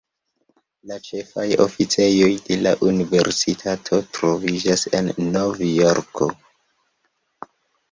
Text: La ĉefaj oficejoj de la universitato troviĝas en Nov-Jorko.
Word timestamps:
La 0.91 0.95
ĉefaj 1.07 1.43
oficejoj 1.65 2.29
de 2.47 2.57
la 2.63 2.71
universitato 2.93 4.01
troviĝas 4.19 4.89
en 5.03 5.13
Nov-Jorko. 5.37 6.33